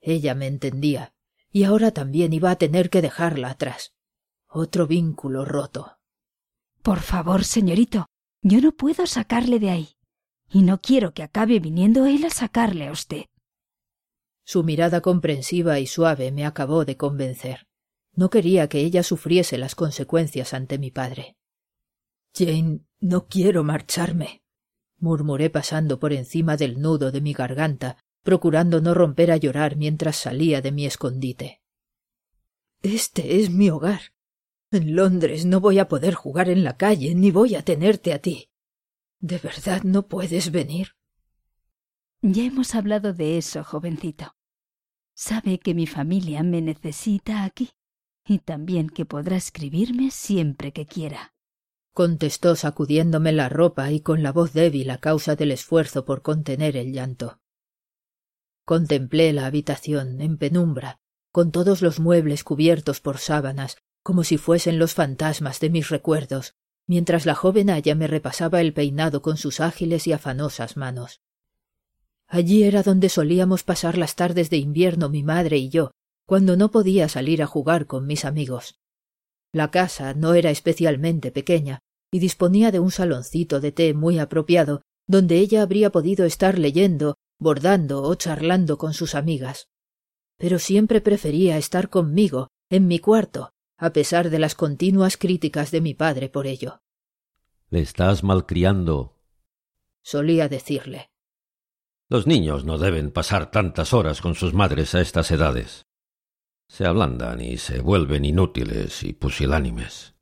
Ella 0.00 0.34
me 0.34 0.46
entendía, 0.46 1.14
y 1.50 1.64
ahora 1.64 1.90
también 1.90 2.32
iba 2.32 2.50
a 2.50 2.56
tener 2.56 2.90
que 2.90 3.02
dejarla 3.02 3.50
atrás. 3.50 3.94
Otro 4.48 4.86
vínculo 4.86 5.44
roto. 5.44 5.98
Por 6.82 7.00
favor, 7.00 7.44
señorito, 7.44 8.06
yo 8.42 8.60
no 8.60 8.72
puedo 8.72 9.06
sacarle 9.06 9.58
de 9.58 9.70
ahí, 9.70 9.88
y 10.50 10.62
no 10.62 10.80
quiero 10.80 11.12
que 11.12 11.22
acabe 11.22 11.60
viniendo 11.60 12.06
él 12.06 12.24
a 12.24 12.30
sacarle 12.30 12.88
a 12.88 12.92
usted. 12.92 13.26
Su 14.44 14.64
mirada 14.64 15.00
comprensiva 15.00 15.78
y 15.78 15.86
suave 15.86 16.32
me 16.32 16.46
acabó 16.46 16.84
de 16.84 16.96
convencer. 16.96 17.68
No 18.14 18.30
quería 18.30 18.68
que 18.68 18.80
ella 18.80 19.02
sufriese 19.02 19.58
las 19.58 19.74
consecuencias 19.74 20.54
ante 20.54 20.78
mi 20.78 20.90
padre. 20.90 21.36
Jane, 22.32 22.80
no 23.00 23.26
quiero 23.26 23.64
marcharme, 23.64 24.42
murmuré 24.98 25.50
pasando 25.50 25.98
por 25.98 26.12
encima 26.12 26.56
del 26.56 26.80
nudo 26.80 27.10
de 27.10 27.20
mi 27.20 27.32
garganta, 27.32 27.96
procurando 28.22 28.80
no 28.80 28.94
romper 28.94 29.32
a 29.32 29.36
llorar 29.36 29.76
mientras 29.76 30.16
salía 30.16 30.60
de 30.60 30.72
mi 30.72 30.86
escondite. 30.86 31.62
Este 32.82 33.40
es 33.40 33.50
mi 33.50 33.70
hogar. 33.70 34.00
En 34.70 34.94
Londres 34.94 35.44
no 35.46 35.60
voy 35.60 35.78
a 35.78 35.88
poder 35.88 36.14
jugar 36.14 36.48
en 36.48 36.62
la 36.62 36.76
calle, 36.76 37.14
ni 37.14 37.30
voy 37.30 37.56
a 37.56 37.64
tenerte 37.64 38.12
a 38.12 38.20
ti. 38.20 38.50
¿De 39.18 39.38
verdad 39.38 39.82
no 39.82 40.06
puedes 40.06 40.52
venir? 40.52 40.96
Ya 42.22 42.44
hemos 42.44 42.74
hablado 42.74 43.12
de 43.12 43.38
eso, 43.38 43.64
jovencito. 43.64 44.36
Sabe 45.14 45.58
que 45.58 45.74
mi 45.74 45.86
familia 45.86 46.42
me 46.42 46.62
necesita 46.62 47.44
aquí, 47.44 47.70
y 48.26 48.38
también 48.38 48.88
que 48.88 49.04
podrá 49.04 49.36
escribirme 49.36 50.10
siempre 50.10 50.72
que 50.72 50.86
quiera 50.86 51.34
contestó 51.92 52.56
sacudiéndome 52.56 53.32
la 53.32 53.48
ropa 53.48 53.90
y 53.90 54.00
con 54.00 54.22
la 54.22 54.32
voz 54.32 54.52
débil 54.52 54.90
a 54.90 54.98
causa 54.98 55.36
del 55.36 55.52
esfuerzo 55.52 56.04
por 56.04 56.22
contener 56.22 56.76
el 56.76 56.92
llanto. 56.92 57.40
Contemplé 58.64 59.32
la 59.32 59.46
habitación 59.46 60.20
en 60.20 60.38
penumbra, 60.38 61.00
con 61.32 61.52
todos 61.52 61.82
los 61.82 62.00
muebles 62.00 62.44
cubiertos 62.44 63.00
por 63.00 63.18
sábanas, 63.18 63.76
como 64.02 64.24
si 64.24 64.38
fuesen 64.38 64.78
los 64.78 64.94
fantasmas 64.94 65.60
de 65.60 65.70
mis 65.70 65.88
recuerdos, 65.88 66.54
mientras 66.86 67.26
la 67.26 67.34
joven 67.34 67.70
Aya 67.70 67.94
me 67.94 68.06
repasaba 68.06 68.60
el 68.60 68.72
peinado 68.72 69.22
con 69.22 69.36
sus 69.36 69.60
ágiles 69.60 70.06
y 70.06 70.12
afanosas 70.12 70.76
manos. 70.76 71.20
Allí 72.26 72.62
era 72.62 72.82
donde 72.82 73.08
solíamos 73.08 73.64
pasar 73.64 73.98
las 73.98 74.14
tardes 74.14 74.50
de 74.50 74.56
invierno 74.56 75.08
mi 75.08 75.22
madre 75.22 75.58
y 75.58 75.68
yo, 75.68 75.90
cuando 76.26 76.56
no 76.56 76.70
podía 76.70 77.08
salir 77.08 77.42
a 77.42 77.46
jugar 77.46 77.86
con 77.86 78.06
mis 78.06 78.24
amigos. 78.24 78.79
La 79.52 79.70
casa 79.70 80.14
no 80.14 80.34
era 80.34 80.50
especialmente 80.50 81.32
pequeña 81.32 81.80
y 82.12 82.18
disponía 82.18 82.70
de 82.70 82.80
un 82.80 82.90
saloncito 82.90 83.60
de 83.60 83.72
té 83.72 83.94
muy 83.94 84.18
apropiado 84.18 84.82
donde 85.06 85.38
ella 85.38 85.62
habría 85.62 85.90
podido 85.90 86.24
estar 86.24 86.56
leyendo, 86.56 87.16
bordando 87.40 88.02
o 88.02 88.14
charlando 88.14 88.78
con 88.78 88.94
sus 88.94 89.16
amigas. 89.16 89.66
Pero 90.38 90.60
siempre 90.60 91.00
prefería 91.00 91.58
estar 91.58 91.90
conmigo, 91.90 92.48
en 92.70 92.86
mi 92.86 93.00
cuarto, 93.00 93.50
a 93.76 93.92
pesar 93.92 94.30
de 94.30 94.38
las 94.38 94.54
continuas 94.54 95.16
críticas 95.16 95.72
de 95.72 95.80
mi 95.80 95.94
padre 95.94 96.28
por 96.28 96.46
ello. 96.46 96.80
Le 97.70 97.80
estás 97.80 98.22
malcriando. 98.22 99.16
solía 100.02 100.48
decirle. 100.48 101.10
Los 102.08 102.26
niños 102.26 102.64
no 102.64 102.78
deben 102.78 103.10
pasar 103.10 103.50
tantas 103.50 103.92
horas 103.92 104.20
con 104.20 104.34
sus 104.34 104.54
madres 104.54 104.94
a 104.94 105.00
estas 105.00 105.30
edades. 105.30 105.86
Se 106.70 106.86
ablandan 106.86 107.40
y 107.40 107.58
se 107.58 107.80
vuelven 107.80 108.24
inútiles 108.24 109.02
y 109.02 109.12
pusilánimes. 109.12 110.14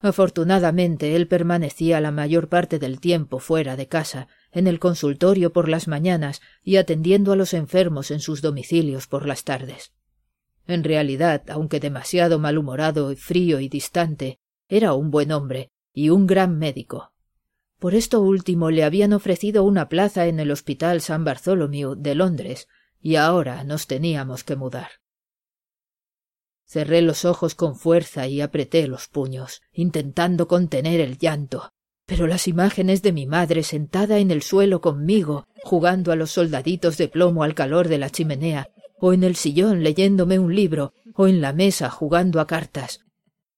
Afortunadamente 0.00 1.16
él 1.16 1.28
permanecía 1.28 1.98
la 2.02 2.10
mayor 2.10 2.50
parte 2.50 2.78
del 2.78 3.00
tiempo 3.00 3.38
fuera 3.38 3.74
de 3.74 3.88
casa, 3.88 4.28
en 4.52 4.66
el 4.66 4.78
consultorio 4.78 5.54
por 5.54 5.70
las 5.70 5.88
mañanas 5.88 6.42
y 6.62 6.76
atendiendo 6.76 7.32
a 7.32 7.36
los 7.36 7.54
enfermos 7.54 8.10
en 8.10 8.20
sus 8.20 8.42
domicilios 8.42 9.06
por 9.06 9.26
las 9.26 9.44
tardes. 9.44 9.94
En 10.66 10.84
realidad, 10.84 11.42
aunque 11.48 11.80
demasiado 11.80 12.38
malhumorado 12.38 13.16
frío 13.16 13.58
y 13.58 13.70
distante, 13.70 14.38
era 14.68 14.92
un 14.92 15.10
buen 15.10 15.32
hombre 15.32 15.70
y 15.94 16.10
un 16.10 16.26
gran 16.26 16.58
médico. 16.58 17.14
Por 17.78 17.94
esto 17.94 18.20
último 18.20 18.70
le 18.70 18.84
habían 18.84 19.14
ofrecido 19.14 19.64
una 19.64 19.88
plaza 19.88 20.26
en 20.26 20.38
el 20.38 20.50
Hospital 20.50 21.00
San 21.00 21.24
Bartholomew 21.24 21.94
de 21.94 22.14
Londres, 22.14 22.68
y 23.00 23.16
ahora 23.16 23.64
nos 23.64 23.86
teníamos 23.86 24.44
que 24.44 24.56
mudar. 24.56 24.88
Cerré 26.66 27.00
los 27.00 27.24
ojos 27.24 27.54
con 27.54 27.76
fuerza 27.76 28.26
y 28.26 28.40
apreté 28.40 28.88
los 28.88 29.06
puños, 29.06 29.62
intentando 29.72 30.48
contener 30.48 31.00
el 31.00 31.16
llanto, 31.16 31.70
pero 32.06 32.26
las 32.26 32.48
imágenes 32.48 33.02
de 33.02 33.12
mi 33.12 33.26
madre 33.26 33.62
sentada 33.62 34.18
en 34.18 34.32
el 34.32 34.42
suelo 34.42 34.80
conmigo, 34.80 35.46
jugando 35.62 36.10
a 36.10 36.16
los 36.16 36.32
soldaditos 36.32 36.96
de 36.96 37.08
plomo 37.08 37.44
al 37.44 37.54
calor 37.54 37.86
de 37.88 37.98
la 37.98 38.10
chimenea, 38.10 38.68
o 38.98 39.12
en 39.12 39.22
el 39.22 39.36
sillón 39.36 39.84
leyéndome 39.84 40.40
un 40.40 40.54
libro, 40.54 40.92
o 41.14 41.28
en 41.28 41.40
la 41.40 41.52
mesa 41.52 41.88
jugando 41.88 42.40
a 42.40 42.46
cartas. 42.48 43.00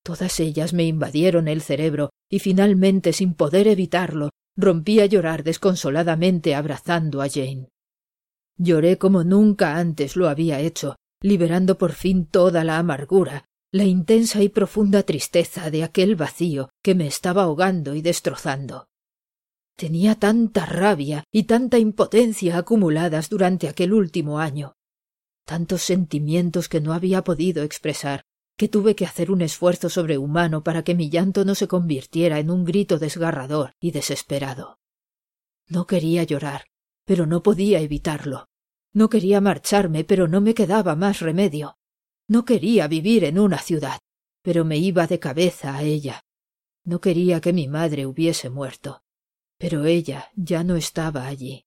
Todas 0.02 0.38
ellas 0.40 0.74
me 0.74 0.84
invadieron 0.84 1.48
el 1.48 1.62
cerebro, 1.62 2.10
y 2.28 2.40
finalmente, 2.40 3.14
sin 3.14 3.34
poder 3.34 3.68
evitarlo, 3.68 4.30
rompí 4.56 5.00
a 5.00 5.06
llorar 5.06 5.44
desconsoladamente 5.44 6.54
abrazando 6.54 7.22
a 7.22 7.28
Jane. 7.28 7.68
Lloré 8.56 8.98
como 8.98 9.24
nunca 9.24 9.76
antes 9.76 10.16
lo 10.16 10.28
había 10.28 10.60
hecho, 10.60 10.96
liberando 11.20 11.78
por 11.78 11.92
fin 11.92 12.26
toda 12.26 12.64
la 12.64 12.78
amargura, 12.78 13.44
la 13.70 13.84
intensa 13.84 14.42
y 14.42 14.48
profunda 14.48 15.02
tristeza 15.02 15.70
de 15.70 15.84
aquel 15.84 16.16
vacío 16.16 16.70
que 16.82 16.94
me 16.94 17.06
estaba 17.06 17.42
ahogando 17.42 17.94
y 17.94 18.02
destrozando. 18.02 18.88
Tenía 19.76 20.14
tanta 20.14 20.66
rabia 20.66 21.24
y 21.30 21.44
tanta 21.44 21.78
impotencia 21.78 22.58
acumuladas 22.58 23.28
durante 23.28 23.68
aquel 23.68 23.92
último 23.92 24.38
año, 24.38 24.74
tantos 25.44 25.82
sentimientos 25.82 26.68
que 26.68 26.80
no 26.80 26.92
había 26.92 27.22
podido 27.22 27.62
expresar, 27.62 28.22
que 28.56 28.68
tuve 28.68 28.96
que 28.96 29.06
hacer 29.06 29.30
un 29.30 29.40
esfuerzo 29.40 29.88
sobrehumano 29.88 30.64
para 30.64 30.82
que 30.82 30.96
mi 30.96 31.10
llanto 31.10 31.44
no 31.44 31.54
se 31.54 31.68
convirtiera 31.68 32.40
en 32.40 32.50
un 32.50 32.64
grito 32.64 32.98
desgarrador 32.98 33.72
y 33.80 33.92
desesperado. 33.92 34.80
No 35.68 35.86
quería 35.86 36.24
llorar, 36.24 36.64
pero 37.04 37.26
no 37.26 37.42
podía 37.42 37.80
evitarlo. 37.80 38.47
No 38.92 39.08
quería 39.08 39.40
marcharme, 39.40 40.04
pero 40.04 40.28
no 40.28 40.40
me 40.40 40.54
quedaba 40.54 40.96
más 40.96 41.20
remedio. 41.20 41.78
No 42.26 42.44
quería 42.44 42.88
vivir 42.88 43.24
en 43.24 43.38
una 43.38 43.58
ciudad, 43.58 43.98
pero 44.42 44.64
me 44.64 44.78
iba 44.78 45.06
de 45.06 45.18
cabeza 45.18 45.76
a 45.76 45.82
ella. 45.82 46.24
No 46.84 47.00
quería 47.00 47.40
que 47.40 47.52
mi 47.52 47.68
madre 47.68 48.06
hubiese 48.06 48.50
muerto, 48.50 49.02
pero 49.58 49.84
ella 49.84 50.30
ya 50.34 50.64
no 50.64 50.76
estaba 50.76 51.26
allí. 51.26 51.66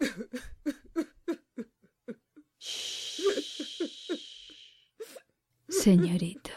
Señorito. 5.68 6.50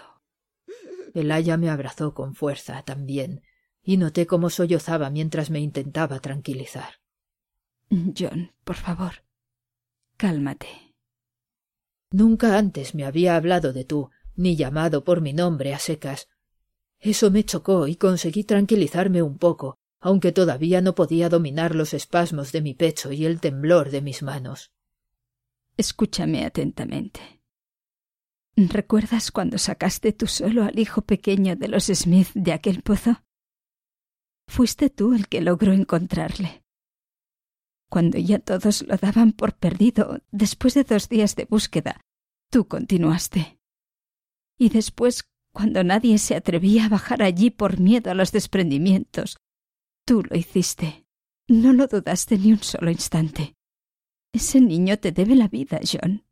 El 1.14 1.32
aya 1.32 1.58
me 1.58 1.70
abrazó 1.70 2.14
con 2.14 2.34
fuerza 2.36 2.84
también, 2.84 3.42
y 3.84 3.98
noté 3.98 4.28
cómo 4.28 4.50
sollozaba 4.50 5.10
mientras 5.10 5.50
me 5.50 5.60
intentaba 5.60 6.20
tranquilizar. 6.20 7.00
John, 7.90 8.52
por 8.64 8.76
favor, 8.76 9.24
cálmate. 10.18 10.68
Nunca 12.12 12.58
antes 12.58 12.96
me 12.96 13.06
había 13.06 13.36
hablado 13.36 13.72
de 13.72 13.86
tú, 13.86 14.10
ni 14.36 14.56
llamado 14.56 15.04
por 15.04 15.22
mi 15.22 15.34
nombre 15.34 15.74
a 15.74 15.80
secas. 15.80 16.28
Eso 17.00 17.32
me 17.32 17.44
chocó 17.44 17.88
y 17.88 17.96
conseguí 17.96 18.44
tranquilizarme 18.44 19.22
un 19.22 19.38
poco, 19.38 19.78
aunque 20.00 20.32
todavía 20.32 20.82
no 20.82 20.96
podía 20.96 21.30
dominar 21.30 21.76
los 21.76 21.94
espasmos 21.94 22.52
de 22.52 22.62
mi 22.62 22.74
pecho 22.74 23.12
y 23.12 23.26
el 23.26 23.40
temblor 23.40 23.90
de 23.90 24.02
mis 24.02 24.22
manos. 24.22 24.72
Escúchame 25.78 26.46
atentamente. 26.46 27.42
¿Recuerdas 28.56 29.32
cuando 29.32 29.58
sacaste 29.60 30.12
tú 30.14 30.28
solo 30.28 30.64
al 30.64 30.80
hijo 30.80 31.04
pequeño 31.04 31.56
de 31.56 31.68
los 31.68 31.86
Smith 31.86 32.30
de 32.34 32.54
aquel 32.54 32.82
pozo? 32.82 33.24
Fuiste 34.48 34.90
tú 34.90 35.14
el 35.14 35.28
que 35.28 35.42
logró 35.42 35.74
encontrarle 35.74 36.64
cuando 37.90 38.18
ya 38.18 38.40
todos 38.40 38.82
lo 38.84 38.98
daban 38.98 39.32
por 39.32 39.56
perdido 39.56 40.22
después 40.32 40.74
de 40.74 40.84
dos 40.84 41.10
días 41.10 41.36
de 41.36 41.46
búsqueda, 41.46 42.02
tú 42.50 42.68
continuaste. 42.68 43.60
Y 44.58 44.70
después, 44.70 45.30
cuando 45.54 45.84
nadie 45.84 46.18
se 46.18 46.36
atrevía 46.36 46.86
a 46.86 46.90
bajar 46.90 47.22
allí 47.22 47.50
por 47.50 47.80
miedo 47.80 48.12
a 48.12 48.14
los 48.16 48.32
desprendimientos, 48.32 49.38
tú 50.06 50.24
lo 50.24 50.36
hiciste. 50.36 51.06
No 51.48 51.72
lo 51.72 51.88
dudaste 51.88 52.38
ni 52.38 52.52
un 52.52 52.62
solo 52.62 52.92
instante. 52.92 53.56
Ese 54.34 54.60
niño 54.60 55.00
te 55.00 55.12
debe 55.12 55.36
la 55.36 55.48
vida, 55.48 55.80
John. 55.82 56.26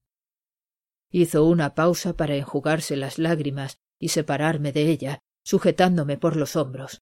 Hizo 1.09 1.45
una 1.45 1.73
pausa 1.73 2.17
para 2.17 2.35
enjugarse 2.35 2.97
las 2.97 3.17
lágrimas 3.17 3.79
y 3.99 4.09
separarme 4.09 4.73
de 4.73 4.89
ella, 4.89 5.19
sujetándome 5.43 6.17
por 6.17 6.35
los 6.35 6.55
hombros. 6.55 7.01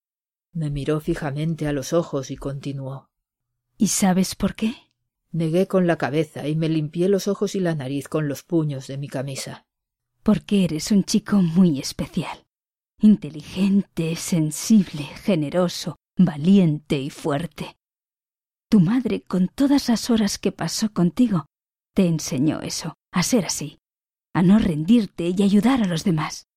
Me 0.52 0.70
miró 0.70 1.00
fijamente 1.00 1.68
a 1.68 1.74
los 1.74 1.94
ojos 1.94 2.30
y 2.30 2.36
continuó. 2.36 3.10
¿Y 3.84 3.90
sabes 3.90 4.36
por 4.36 4.56
qué? 4.56 4.76
Negué 5.34 5.68
con 5.68 5.88
la 5.88 5.98
cabeza 5.98 6.48
y 6.48 6.56
me 6.56 6.70
limpié 6.70 7.10
los 7.10 7.28
ojos 7.28 7.54
y 7.54 7.60
la 7.60 7.76
nariz 7.76 8.08
con 8.08 8.30
los 8.30 8.42
puños 8.42 8.88
de 8.88 8.98
mi 8.98 9.10
camisa. 9.10 9.66
Porque 10.24 10.64
eres 10.64 10.90
un 10.92 11.04
chico 11.04 11.42
muy 11.42 11.82
especial. 11.82 12.46
Inteligente, 13.02 14.16
sensible, 14.16 15.04
generoso, 15.04 15.98
valiente 16.18 16.98
y 16.98 17.10
fuerte. 17.10 17.76
Tu 18.70 18.80
madre, 18.80 19.24
con 19.24 19.50
todas 19.50 19.90
las 19.90 20.10
horas 20.10 20.38
que 20.38 20.54
pasó 20.54 20.94
contigo, 20.94 21.48
te 21.94 22.08
enseñó 22.08 22.62
eso, 22.62 22.96
a 23.12 23.22
ser 23.22 23.44
así, 23.44 23.80
a 24.34 24.44
no 24.44 24.60
rendirte 24.60 25.34
y 25.36 25.44
ayudar 25.44 25.84
a 25.84 25.88
los 25.88 26.06
demás. 26.06 26.48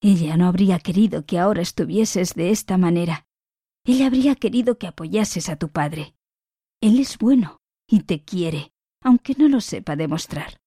Ella 0.00 0.38
no 0.38 0.46
habría 0.46 0.78
querido 0.78 1.26
que 1.26 1.38
ahora 1.38 1.60
estuvieses 1.60 2.32
de 2.32 2.50
esta 2.50 2.78
manera. 2.78 3.26
Ella 3.84 4.06
habría 4.06 4.36
querido 4.36 4.78
que 4.78 4.86
apoyases 4.86 5.50
a 5.50 5.56
tu 5.56 5.68
padre. 5.68 6.15
Él 6.80 7.00
es 7.00 7.18
bueno 7.18 7.58
y 7.88 8.00
te 8.00 8.24
quiere, 8.24 8.72
aunque 9.02 9.34
no 9.38 9.48
lo 9.48 9.60
sepa 9.60 9.96
demostrar. 9.96 10.58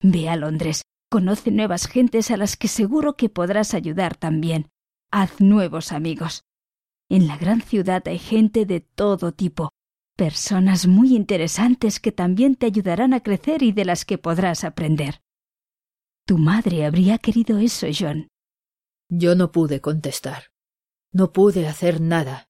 Ve 0.00 0.28
a 0.28 0.36
Londres, 0.36 0.82
conoce 1.10 1.50
nuevas 1.50 1.86
gentes 1.86 2.30
a 2.30 2.36
las 2.36 2.56
que 2.56 2.68
seguro 2.68 3.16
que 3.16 3.28
podrás 3.28 3.74
ayudar 3.74 4.16
también. 4.16 4.68
Haz 5.10 5.40
nuevos 5.40 5.92
amigos. 5.92 6.42
En 7.08 7.26
la 7.26 7.36
gran 7.36 7.60
ciudad 7.60 8.02
hay 8.08 8.18
gente 8.18 8.66
de 8.66 8.80
todo 8.80 9.32
tipo, 9.32 9.70
personas 10.16 10.86
muy 10.86 11.14
interesantes 11.14 12.00
que 12.00 12.12
también 12.12 12.56
te 12.56 12.66
ayudarán 12.66 13.12
a 13.14 13.20
crecer 13.20 13.62
y 13.62 13.72
de 13.72 13.84
las 13.84 14.04
que 14.04 14.18
podrás 14.18 14.64
aprender. 14.64 15.20
Tu 16.26 16.38
madre 16.38 16.86
habría 16.86 17.18
querido 17.18 17.58
eso, 17.58 17.86
John. 17.96 18.28
Yo 19.10 19.34
no 19.34 19.52
pude 19.52 19.80
contestar. 19.80 20.44
No 21.12 21.32
pude 21.32 21.68
hacer 21.68 22.00
nada. 22.00 22.48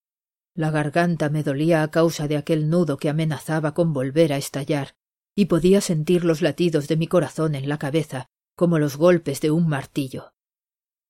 La 0.57 0.71
garganta 0.71 1.31
me 1.31 1.43
dolía 1.43 1.83
a 1.83 1.91
causa 1.91 2.29
de 2.29 2.37
aquel 2.37 2.71
nudo 2.71 2.97
que 2.97 3.09
amenazaba 3.09 3.75
con 3.75 3.93
volver 3.93 4.33
a 4.33 4.37
estallar, 4.37 4.95
y 5.35 5.47
podía 5.47 5.81
sentir 5.81 6.25
los 6.25 6.43
latidos 6.43 6.87
de 6.87 6.97
mi 6.97 7.09
corazón 7.09 7.57
en 7.57 7.69
la 7.69 7.79
cabeza, 7.79 8.29
como 8.57 8.79
los 8.79 8.97
golpes 8.97 9.41
de 9.41 9.51
un 9.51 9.67
martillo. 9.67 10.33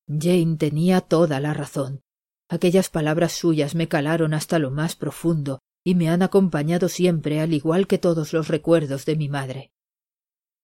Jane 0.07 0.57
tenía 0.57 1.01
toda 1.01 1.39
la 1.39 1.53
razón. 1.53 2.01
Aquellas 2.49 2.89
palabras 2.89 3.33
suyas 3.33 3.75
me 3.75 3.87
calaron 3.87 4.33
hasta 4.33 4.59
lo 4.59 4.71
más 4.71 4.95
profundo 4.95 5.61
y 5.83 5.93
me 5.95 6.09
han 6.09 6.23
acompañado 6.23 6.89
siempre 6.89 7.39
al 7.39 7.53
igual 7.53 7.87
que 7.87 7.99
todos 7.99 8.33
los 8.33 8.47
recuerdos 8.47 9.05
de 9.05 9.15
mi 9.15 9.29
madre. 9.29 9.71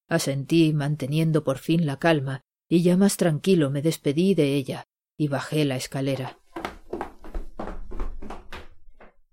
Asentí 0.08 0.74
manteniendo 0.74 1.44
por 1.44 1.60
fin 1.60 1.86
la 1.86 1.98
calma 1.98 2.42
y 2.68 2.82
ya 2.82 2.98
más 2.98 3.18
tranquilo 3.18 3.70
me 3.70 3.82
despedí 3.82 4.34
de 4.34 4.56
ella 4.56 4.86
y 5.18 5.28
bajé 5.28 5.66
la 5.66 5.76
escalera. 5.76 6.41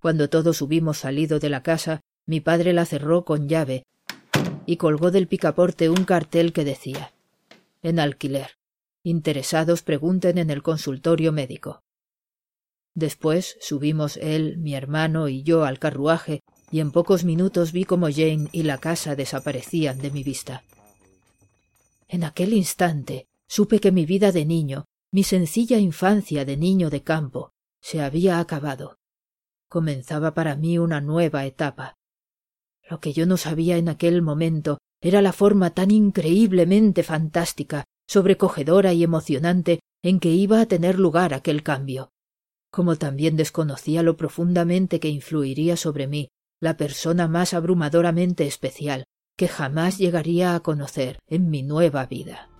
Cuando 0.01 0.31
todos 0.31 0.63
hubimos 0.63 0.99
salido 0.99 1.41
de 1.41 1.49
la 1.49 1.63
casa, 1.63 2.01
mi 2.27 2.41
padre 2.41 2.73
la 2.73 2.85
cerró 2.85 3.25
con 3.25 3.49
llave 3.49 3.85
y 4.67 4.77
colgó 4.77 5.11
del 5.11 5.27
picaporte 5.27 5.89
un 5.89 6.05
cartel 6.05 6.53
que 6.53 6.65
decía 6.65 7.13
En 7.83 7.99
alquiler. 7.99 8.59
Interesados 9.03 9.83
pregunten 9.83 10.37
en 10.39 10.51
el 10.51 10.63
consultorio 10.63 11.33
médico. 11.33 11.81
Después 12.95 13.57
subimos 13.61 14.19
él, 14.19 14.59
mi 14.59 14.75
hermano 14.75 15.29
y 15.29 15.43
yo 15.43 15.65
al 15.65 15.79
carruaje, 15.79 16.41
y 16.71 16.81
en 16.81 16.93
pocos 16.93 17.25
minutos 17.25 17.73
vi 17.73 17.85
cómo 17.85 18.09
Jane 18.11 18.49
y 18.53 18.65
la 18.65 18.79
casa 18.79 19.17
desaparecían 19.17 19.99
de 19.99 20.11
mi 20.11 20.23
vista. 20.23 20.65
En 22.09 22.25
aquel 22.25 22.53
instante 22.53 23.27
supe 23.47 23.81
que 23.81 23.93
mi 23.93 24.05
vida 24.05 24.33
de 24.33 24.45
niño, 24.45 24.85
mi 25.11 25.25
sencilla 25.25 25.79
infancia 25.79 26.45
de 26.45 26.57
niño 26.57 26.91
de 26.91 27.03
campo, 27.03 27.53
se 27.81 28.03
había 28.03 28.41
acabado 28.41 28.98
comenzaba 29.69 30.35
para 30.35 30.57
mí 30.57 30.79
una 30.79 31.01
nueva 31.01 31.45
etapa. 31.47 31.95
Lo 32.89 33.01
que 33.01 33.13
yo 33.13 33.27
no 33.27 33.37
sabía 33.37 33.77
en 33.77 33.89
aquel 33.89 34.23
momento 34.23 34.79
era 35.01 35.23
la 35.23 35.33
forma 35.33 35.71
tan 35.71 35.91
increíblemente 35.91 37.03
fantástica, 37.03 37.85
sobrecogedora 38.09 38.93
y 38.93 39.05
emocionante 39.05 39.81
en 40.03 40.21
que 40.21 40.31
iba 40.31 40.61
a 40.61 40.67
tener 40.67 40.99
lugar 40.99 41.35
aquel 41.35 41.63
cambio. 41.63 42.11
Como 42.71 42.97
también 42.97 43.37
desconocía 43.37 44.03
lo 44.03 44.17
profundamente 44.17 45.01
que 45.01 45.09
influiría 45.09 45.77
sobre 45.77 46.07
mí 46.07 46.29
la 46.61 46.77
persona 46.77 47.29
más 47.29 47.55
abrumadoramente 47.55 48.47
especial 48.47 49.05
que 49.37 49.47
jamás 49.47 49.99
llegaría 49.99 50.57
a 50.57 50.61
conocer 50.61 51.21
en 51.29 51.49
mi 51.49 51.63
nueva 51.63 52.07
vida. 52.07 52.51